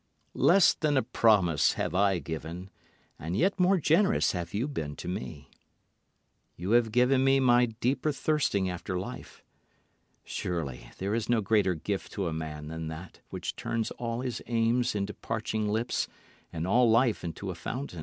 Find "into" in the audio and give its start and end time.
14.95-15.13, 17.23-17.51